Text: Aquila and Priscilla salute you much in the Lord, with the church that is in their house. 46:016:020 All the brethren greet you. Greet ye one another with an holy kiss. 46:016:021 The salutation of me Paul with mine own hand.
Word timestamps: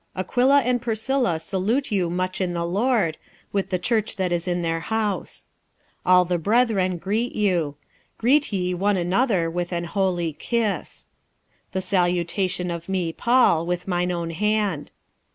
Aquila 0.15 0.61
and 0.61 0.81
Priscilla 0.81 1.39
salute 1.39 1.91
you 1.91 2.09
much 2.09 2.41
in 2.41 2.55
the 2.55 2.65
Lord, 2.65 3.19
with 3.51 3.69
the 3.69 3.77
church 3.77 4.15
that 4.15 4.31
is 4.31 4.47
in 4.47 4.63
their 4.63 4.79
house. 4.79 5.47
46:016:020 6.07 6.11
All 6.13 6.25
the 6.25 6.37
brethren 6.39 6.97
greet 6.97 7.35
you. 7.35 7.75
Greet 8.17 8.51
ye 8.51 8.73
one 8.73 8.97
another 8.97 9.47
with 9.47 9.71
an 9.71 9.83
holy 9.83 10.33
kiss. 10.33 11.05
46:016:021 11.69 11.71
The 11.73 11.81
salutation 11.81 12.71
of 12.71 12.89
me 12.89 13.13
Paul 13.13 13.67
with 13.67 13.87
mine 13.87 14.11
own 14.11 14.31
hand. 14.31 14.89